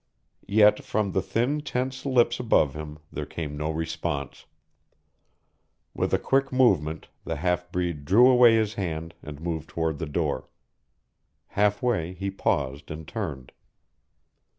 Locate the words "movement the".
6.51-7.35